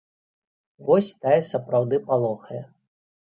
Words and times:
Вось 0.87 1.09
тая 1.27 1.35
сапраўды 1.51 2.01
палохае. 2.09 2.63